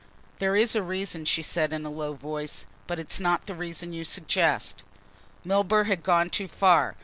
[0.39, 2.65] "There is a reason," she said in a low voice.
[2.87, 4.81] "But it is not the reason you suggest."
[5.45, 6.95] Milburgh had gone too far.